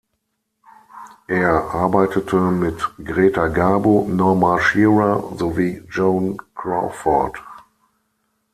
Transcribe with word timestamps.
Er 1.27 1.71
arbeitete 1.75 2.35
mit 2.37 2.79
Greta 3.05 3.49
Garbo, 3.49 4.07
Norma 4.11 4.59
Shearer 4.59 5.37
sowie 5.37 5.83
Joan 5.91 6.37
Crawford. 6.55 7.35